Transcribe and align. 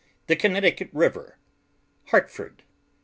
THE 0.25 0.35
CONNECTICUT 0.35 0.89
RIVER. 0.93 1.37
HARTFORD. 2.07 2.63